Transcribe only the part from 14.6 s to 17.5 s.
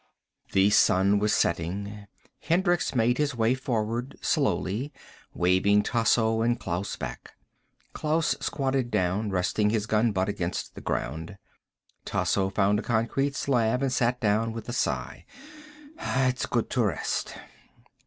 a sigh. "It's good to rest."